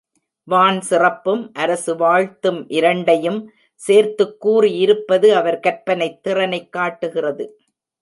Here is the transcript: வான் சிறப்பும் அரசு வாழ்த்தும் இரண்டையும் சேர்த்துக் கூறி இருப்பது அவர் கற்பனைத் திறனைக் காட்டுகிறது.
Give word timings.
வான் 0.43 0.81
சிறப்பும் 0.81 1.51
அரசு 1.53 1.95
வாழ்த்தும் 1.95 2.69
இரண்டையும் 2.69 3.51
சேர்த்துக் 3.75 4.39
கூறி 4.39 4.77
இருப்பது 4.77 5.35
அவர் 5.35 5.59
கற்பனைத் 5.59 6.19
திறனைக் 6.21 6.71
காட்டுகிறது. 6.71 7.59